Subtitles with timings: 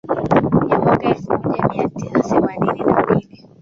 [0.69, 3.43] ya mwaka elfu moja mia tisa themanini na mbili